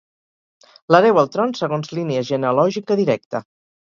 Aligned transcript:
L'hereu 0.95 1.21
al 1.23 1.29
tron 1.35 1.53
segons 1.61 1.93
línia 1.99 2.25
genealògica 2.31 2.99
directa. 3.03 3.43